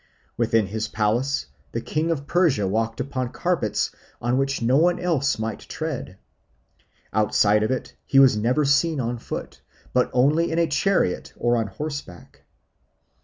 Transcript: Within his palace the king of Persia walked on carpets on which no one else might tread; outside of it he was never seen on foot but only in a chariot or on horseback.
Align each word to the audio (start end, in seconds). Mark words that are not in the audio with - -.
Within 0.35 0.65
his 0.65 0.87
palace 0.87 1.45
the 1.73 1.79
king 1.79 2.09
of 2.09 2.25
Persia 2.25 2.67
walked 2.67 2.99
on 3.13 3.29
carpets 3.29 3.91
on 4.19 4.39
which 4.39 4.59
no 4.59 4.75
one 4.75 4.99
else 4.99 5.37
might 5.37 5.59
tread; 5.59 6.17
outside 7.13 7.61
of 7.61 7.69
it 7.69 7.93
he 8.07 8.17
was 8.17 8.35
never 8.35 8.65
seen 8.65 8.99
on 8.99 9.19
foot 9.19 9.61
but 9.93 10.09
only 10.11 10.51
in 10.51 10.57
a 10.57 10.65
chariot 10.65 11.33
or 11.37 11.55
on 11.55 11.67
horseback. 11.67 12.41